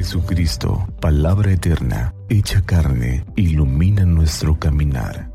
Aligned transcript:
Jesucristo, 0.00 0.88
palabra 0.98 1.52
eterna, 1.52 2.14
hecha 2.30 2.64
carne, 2.64 3.22
ilumina 3.36 4.06
nuestro 4.06 4.58
caminar. 4.58 5.30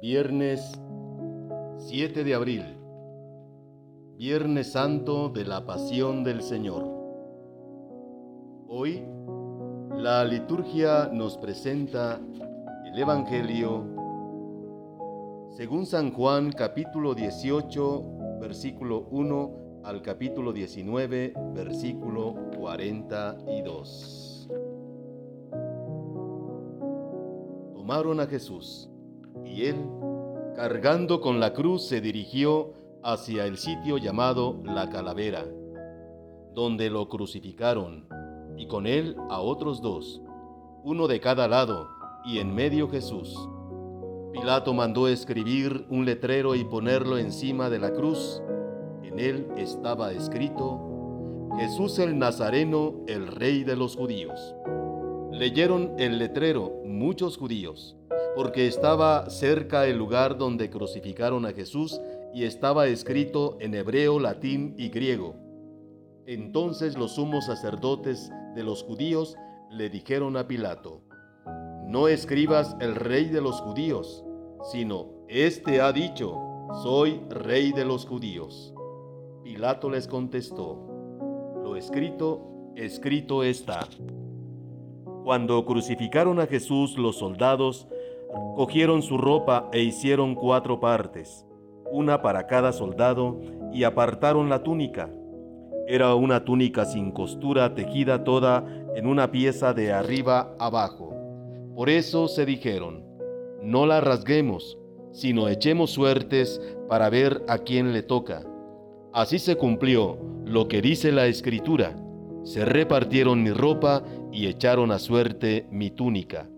Viernes 0.00 0.80
7 1.88 2.22
de 2.22 2.34
abril, 2.34 2.78
Viernes 4.16 4.70
Santo 4.70 5.28
de 5.28 5.44
la 5.44 5.66
Pasión 5.66 6.22
del 6.22 6.42
Señor. 6.42 6.84
Hoy 8.68 9.02
la 9.96 10.24
liturgia 10.24 11.08
nos 11.12 11.36
presenta 11.36 12.20
el 12.86 12.98
Evangelio 12.98 13.84
según 15.50 15.86
San 15.86 16.12
Juan 16.12 16.50
capítulo 16.50 17.14
18 17.14 18.38
versículo 18.40 19.06
1 19.10 19.82
al 19.84 20.02
capítulo 20.02 20.52
19 20.52 21.34
versículo 21.54 22.34
42. 22.58 24.48
Tomaron 27.74 28.20
a 28.20 28.26
Jesús 28.26 28.88
y 29.44 29.66
él, 29.66 29.76
cargando 30.56 31.20
con 31.20 31.38
la 31.38 31.52
cruz, 31.52 31.86
se 31.86 32.00
dirigió 32.00 32.72
hacia 33.02 33.44
el 33.46 33.58
sitio 33.58 33.98
llamado 33.98 34.60
la 34.64 34.88
calavera, 34.88 35.44
donde 36.54 36.88
lo 36.90 37.08
crucificaron 37.08 38.11
y 38.56 38.66
con 38.66 38.86
él 38.86 39.16
a 39.30 39.40
otros 39.40 39.80
dos, 39.80 40.22
uno 40.84 41.08
de 41.08 41.20
cada 41.20 41.48
lado, 41.48 41.88
y 42.24 42.38
en 42.38 42.54
medio 42.54 42.88
Jesús. 42.88 43.48
Pilato 44.32 44.72
mandó 44.72 45.08
escribir 45.08 45.84
un 45.90 46.04
letrero 46.04 46.54
y 46.54 46.64
ponerlo 46.64 47.18
encima 47.18 47.68
de 47.68 47.78
la 47.78 47.92
cruz. 47.92 48.42
En 49.02 49.18
él 49.18 49.48
estaba 49.56 50.12
escrito, 50.12 50.80
Jesús 51.58 51.98
el 51.98 52.18
Nazareno, 52.18 52.94
el 53.06 53.26
rey 53.26 53.62
de 53.62 53.76
los 53.76 53.96
judíos. 53.96 54.54
Leyeron 55.30 55.92
el 55.98 56.18
letrero 56.18 56.72
muchos 56.84 57.36
judíos, 57.36 57.96
porque 58.34 58.66
estaba 58.66 59.28
cerca 59.28 59.86
el 59.86 59.98
lugar 59.98 60.38
donde 60.38 60.70
crucificaron 60.70 61.44
a 61.44 61.52
Jesús 61.52 62.00
y 62.32 62.44
estaba 62.44 62.86
escrito 62.86 63.58
en 63.60 63.74
hebreo, 63.74 64.18
latín 64.18 64.74
y 64.78 64.88
griego. 64.88 65.34
Entonces 66.26 66.96
los 66.96 67.16
sumos 67.16 67.46
sacerdotes 67.46 68.30
de 68.54 68.62
los 68.62 68.82
judíos 68.82 69.36
le 69.70 69.88
dijeron 69.88 70.36
a 70.36 70.46
Pilato, 70.46 71.00
no 71.86 72.08
escribas 72.08 72.76
el 72.80 72.94
rey 72.94 73.28
de 73.28 73.40
los 73.40 73.60
judíos, 73.60 74.24
sino, 74.70 75.08
este 75.28 75.80
ha 75.80 75.92
dicho, 75.92 76.38
soy 76.82 77.20
rey 77.28 77.72
de 77.72 77.84
los 77.84 78.06
judíos. 78.06 78.74
Pilato 79.42 79.90
les 79.90 80.06
contestó, 80.06 80.78
lo 81.62 81.76
escrito, 81.76 82.72
escrito 82.76 83.42
está. 83.42 83.86
Cuando 85.24 85.64
crucificaron 85.64 86.40
a 86.40 86.46
Jesús, 86.46 86.96
los 86.98 87.16
soldados 87.18 87.88
cogieron 88.56 89.02
su 89.02 89.18
ropa 89.18 89.68
e 89.72 89.82
hicieron 89.82 90.34
cuatro 90.34 90.80
partes, 90.80 91.46
una 91.90 92.22
para 92.22 92.46
cada 92.46 92.72
soldado, 92.72 93.40
y 93.72 93.84
apartaron 93.84 94.48
la 94.48 94.62
túnica 94.62 95.10
era 95.86 96.14
una 96.14 96.44
túnica 96.44 96.84
sin 96.84 97.10
costura 97.10 97.74
tejida 97.74 98.24
toda 98.24 98.64
en 98.94 99.06
una 99.06 99.30
pieza 99.30 99.74
de 99.74 99.92
arriba 99.92 100.54
abajo. 100.58 101.14
Por 101.74 101.90
eso 101.90 102.28
se 102.28 102.46
dijeron, 102.46 103.04
no 103.62 103.86
la 103.86 104.00
rasguemos, 104.00 104.78
sino 105.12 105.48
echemos 105.48 105.90
suertes 105.90 106.60
para 106.88 107.10
ver 107.10 107.42
a 107.48 107.58
quién 107.58 107.92
le 107.92 108.02
toca. 108.02 108.42
Así 109.12 109.38
se 109.38 109.56
cumplió 109.56 110.18
lo 110.44 110.68
que 110.68 110.82
dice 110.82 111.12
la 111.12 111.26
escritura. 111.26 111.96
Se 112.44 112.64
repartieron 112.64 113.42
mi 113.42 113.50
ropa 113.50 114.02
y 114.32 114.46
echaron 114.46 114.90
a 114.90 114.98
suerte 114.98 115.66
mi 115.70 115.90
túnica. 115.90 116.48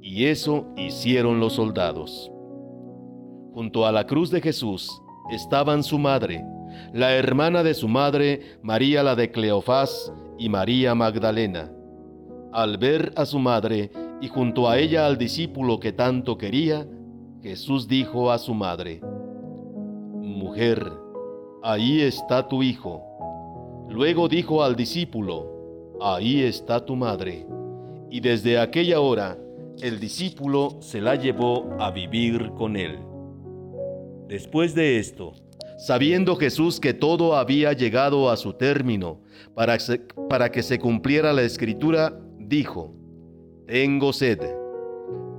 Y 0.00 0.26
eso 0.26 0.66
hicieron 0.76 1.40
los 1.40 1.54
soldados. 1.54 2.30
Junto 3.54 3.86
a 3.86 3.92
la 3.92 4.06
cruz 4.06 4.30
de 4.30 4.40
Jesús 4.40 4.90
estaban 5.30 5.82
su 5.82 5.98
madre, 5.98 6.44
la 6.92 7.14
hermana 7.14 7.62
de 7.62 7.74
su 7.74 7.88
madre, 7.88 8.58
María 8.62 9.02
la 9.02 9.14
de 9.14 9.30
Cleofás 9.30 10.12
y 10.38 10.48
María 10.48 10.94
Magdalena. 10.94 11.70
Al 12.52 12.78
ver 12.78 13.12
a 13.16 13.26
su 13.26 13.38
madre 13.38 13.90
y 14.20 14.28
junto 14.28 14.68
a 14.68 14.78
ella 14.78 15.06
al 15.06 15.18
discípulo 15.18 15.80
que 15.80 15.92
tanto 15.92 16.38
quería, 16.38 16.86
Jesús 17.42 17.88
dijo 17.88 18.30
a 18.30 18.38
su 18.38 18.54
madre, 18.54 19.00
Mujer, 20.20 20.92
ahí 21.62 22.00
está 22.00 22.48
tu 22.48 22.62
hijo. 22.62 23.02
Luego 23.88 24.28
dijo 24.28 24.62
al 24.62 24.76
discípulo, 24.76 25.54
Ahí 26.00 26.42
está 26.42 26.84
tu 26.84 26.96
madre. 26.96 27.46
Y 28.10 28.20
desde 28.20 28.58
aquella 28.58 29.00
hora 29.00 29.38
el 29.80 29.98
discípulo 30.00 30.76
se 30.80 31.00
la 31.00 31.16
llevó 31.16 31.68
a 31.78 31.90
vivir 31.90 32.50
con 32.52 32.76
él. 32.76 32.98
Después 34.28 34.74
de 34.74 34.98
esto, 34.98 35.34
sabiendo 35.76 36.36
Jesús 36.36 36.80
que 36.80 36.94
todo 36.94 37.36
había 37.36 37.72
llegado 37.72 38.30
a 38.30 38.36
su 38.36 38.54
término, 38.54 39.22
para, 39.54 39.78
para 40.28 40.50
que 40.50 40.62
se 40.62 40.78
cumpliera 40.78 41.32
la 41.32 41.42
escritura, 41.42 42.18
dijo, 42.38 42.94
Tengo 43.66 44.12
sed. 44.12 44.40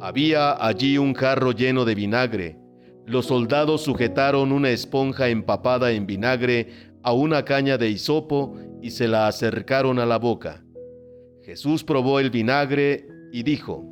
Había 0.00 0.64
allí 0.64 0.98
un 0.98 1.14
jarro 1.14 1.52
lleno 1.52 1.84
de 1.84 1.94
vinagre. 1.94 2.58
Los 3.06 3.26
soldados 3.26 3.82
sujetaron 3.82 4.52
una 4.52 4.70
esponja 4.70 5.28
empapada 5.28 5.90
en 5.92 6.06
vinagre 6.06 6.68
a 7.02 7.12
una 7.12 7.44
caña 7.44 7.76
de 7.76 7.90
hisopo 7.90 8.56
y 8.82 8.90
se 8.90 9.08
la 9.08 9.26
acercaron 9.26 9.98
a 9.98 10.06
la 10.06 10.18
boca. 10.18 10.64
Jesús 11.42 11.82
probó 11.82 12.20
el 12.20 12.30
vinagre 12.30 13.06
y 13.32 13.42
dijo, 13.42 13.84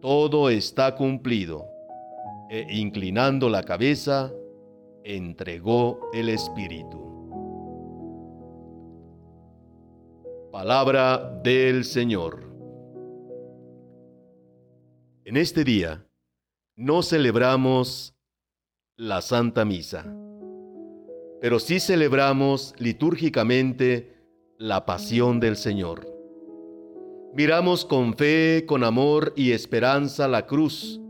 Todo 0.00 0.50
está 0.50 0.94
cumplido. 0.94 1.64
E 2.50 2.66
inclinando 2.70 3.50
la 3.50 3.62
cabeza, 3.62 4.32
entregó 5.08 6.10
el 6.12 6.28
Espíritu. 6.28 7.00
Palabra 10.52 11.40
del 11.42 11.86
Señor. 11.86 12.46
En 15.24 15.38
este 15.38 15.64
día 15.64 16.06
no 16.76 17.02
celebramos 17.02 18.14
la 18.96 19.22
Santa 19.22 19.64
Misa, 19.64 20.04
pero 21.40 21.58
sí 21.58 21.80
celebramos 21.80 22.74
litúrgicamente 22.76 24.14
la 24.58 24.84
pasión 24.84 25.40
del 25.40 25.56
Señor. 25.56 26.06
Miramos 27.32 27.86
con 27.86 28.14
fe, 28.14 28.64
con 28.66 28.84
amor 28.84 29.32
y 29.36 29.52
esperanza 29.52 30.28
la 30.28 30.44
cruz 30.44 31.00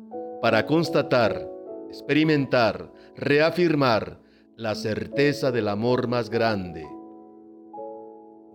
para 0.41 0.67
constatar, 0.67 1.51
experimentar, 1.89 2.93
reafirmar 3.19 4.21
la 4.57 4.77
certeza 4.77 5.51
del 5.51 5.67
amor 5.67 6.07
más 6.07 6.31
grande, 6.31 6.87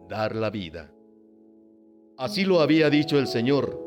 dar 0.08 0.36
la 0.36 0.50
vida. 0.50 0.90
Así 2.18 2.46
lo 2.46 2.62
había 2.62 2.90
dicho 2.90 3.20
el 3.20 3.28
Señor, 3.28 3.78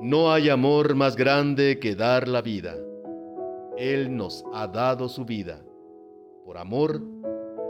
no 0.00 0.32
hay 0.32 0.48
amor 0.48 0.94
más 0.94 1.16
grande 1.16 1.80
que 1.80 1.96
dar 1.96 2.28
la 2.28 2.40
vida. 2.40 2.76
Él 3.76 4.16
nos 4.16 4.44
ha 4.54 4.68
dado 4.68 5.08
su 5.08 5.24
vida. 5.24 5.60
Por 6.44 6.56
amor, 6.56 7.02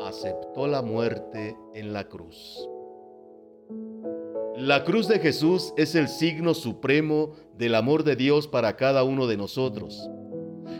aceptó 0.02 0.66
la 0.66 0.82
muerte 0.82 1.56
en 1.74 1.94
la 1.94 2.04
cruz. 2.04 2.68
La 4.56 4.84
cruz 4.84 5.08
de 5.08 5.18
Jesús 5.20 5.72
es 5.78 5.94
el 5.94 6.08
signo 6.08 6.52
supremo 6.52 7.32
del 7.56 7.74
amor 7.74 8.04
de 8.04 8.16
Dios 8.16 8.46
para 8.46 8.76
cada 8.76 9.04
uno 9.04 9.26
de 9.26 9.38
nosotros 9.38 10.10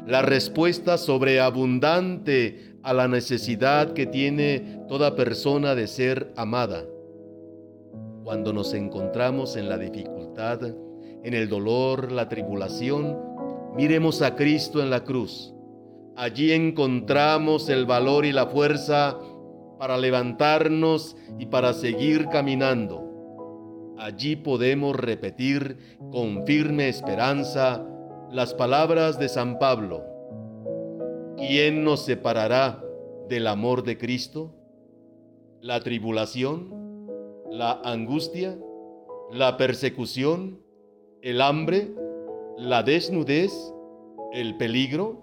la 0.07 0.23
respuesta 0.23 0.99
sobreabundante 0.99 2.77
a 2.83 2.93
la 2.93 3.09
necesidad 3.09 3.93
que 3.93 4.07
tiene 4.07 4.81
toda 4.89 5.15
persona 5.15 5.75
de 5.75 5.87
ser 5.87 6.33
amada. 6.37 6.85
Cuando 8.25 8.53
nos 8.53 8.75
encontramos 8.75 9.57
en 9.57 9.69
la 9.69 9.79
dificultad, 9.79 10.61
en 11.25 11.35
el 11.35 11.49
dolor, 11.49 12.11
la 12.13 12.29
tribulación, 12.29 13.19
miremos 13.77 14.23
a 14.23 14.35
Cristo 14.35 14.83
en 14.83 14.91
la 14.91 15.05
cruz. 15.05 15.53
Allí 16.17 16.53
encontramos 16.53 17.69
el 17.69 17.87
valor 17.87 18.27
y 18.27 18.33
la 18.33 18.47
fuerza 18.47 19.19
para 19.79 19.97
levantarnos 19.97 21.17
y 21.39 21.47
para 21.47 21.73
seguir 21.73 22.29
caminando. 22.29 23.95
Allí 23.99 24.37
podemos 24.37 24.97
repetir 24.97 25.77
con 26.11 26.45
firme 26.45 26.89
esperanza 26.89 27.85
las 28.33 28.55
palabras 28.55 29.19
de 29.19 29.29
San 29.29 29.59
Pablo. 29.59 30.05
¿Quién 31.37 31.85
nos 31.85 32.05
separará 32.05 32.83
del 33.29 33.47
amor 33.47 33.85
de 33.85 33.99
Cristo? 33.99 34.55
¿La 35.61 35.81
tribulación? 35.81 37.07
¿La 37.51 37.81
angustia? 37.85 38.59
¿La 39.31 39.57
persecución? 39.57 40.63
el 41.23 41.41
hambre, 41.41 41.95
la 42.59 42.83
desnudez, 42.83 43.53
el 44.33 44.57
peligro, 44.57 45.23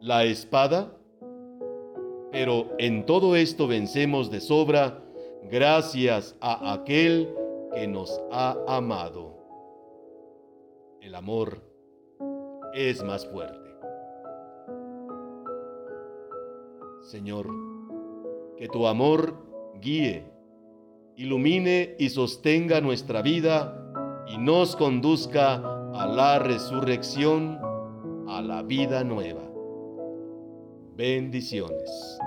la 0.00 0.24
espada. 0.24 0.94
Pero 2.30 2.68
en 2.78 3.06
todo 3.06 3.34
esto 3.34 3.66
vencemos 3.66 4.30
de 4.30 4.40
sobra 4.40 5.02
gracias 5.50 6.36
a 6.40 6.74
aquel 6.74 7.34
que 7.74 7.88
nos 7.88 8.20
ha 8.30 8.56
amado. 8.68 9.34
El 11.00 11.14
amor 11.14 11.62
es 12.78 13.02
más 13.02 13.26
fuerte. 13.26 13.58
Señor, 17.02 17.48
que 18.56 18.68
tu 18.68 18.86
amor 18.86 19.34
guíe, 19.80 20.30
ilumine 21.16 21.96
y 21.98 22.10
sostenga 22.10 22.80
nuestra 22.80 23.20
vida 23.20 23.74
y 24.28 24.38
nos 24.38 24.76
conduzca 24.76 25.54
a 25.92 26.06
la 26.06 26.38
resurrección, 26.38 27.58
a 28.28 28.40
la 28.42 28.62
vida 28.62 29.02
nueva. 29.02 29.42
Bendiciones. 30.94 32.18